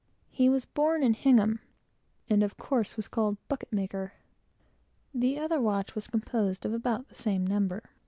He 0.31 0.49
was 0.49 0.65
born 0.65 1.03
in 1.03 1.13
Hingham, 1.13 1.59
and 2.27 2.41
of 2.41 2.57
course 2.57 2.97
was 2.97 3.07
called 3.07 3.37
"Bucketmaker." 3.47 4.13
The 5.13 5.37
other 5.37 5.61
watch 5.61 5.93
was 5.93 6.07
composed 6.07 6.65
of 6.65 6.73
about 6.73 7.09
the 7.09 7.13
same 7.13 7.45
number. 7.45 7.83